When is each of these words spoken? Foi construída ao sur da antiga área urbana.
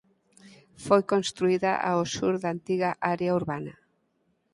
Foi 0.85 1.01
construída 1.13 1.71
ao 1.89 2.01
sur 2.15 2.33
da 2.43 2.49
antiga 2.55 2.89
área 3.13 3.35
urbana. 3.39 3.73